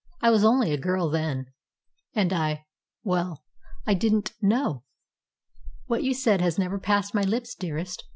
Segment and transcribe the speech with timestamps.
[0.19, 1.51] "I was only a girl then,
[2.15, 2.65] and I
[3.03, 3.43] well,
[3.85, 4.83] I didn't know."
[5.85, 8.03] "What you said has never passed my lips, dearest.